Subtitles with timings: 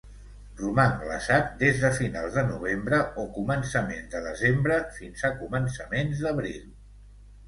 [0.59, 6.65] Roman glaçat des de finals de novembre o començaments de desembre fins a començaments d'abril.